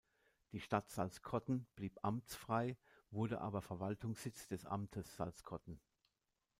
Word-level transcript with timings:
Die 0.51 0.59
Stadt 0.59 0.89
Salzkotten 0.89 1.67
blieb 1.75 1.99
amtsfrei, 2.01 2.75
wurde 3.11 3.39
aber 3.39 3.61
Verwaltungssitz 3.61 4.47
des 4.47 4.65
Amtes 4.65 5.15
Salzkotten. 5.15 5.79